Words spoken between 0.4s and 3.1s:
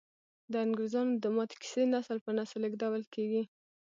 د انګریزامو د ماتې کیسې نسل په نسل لیږدول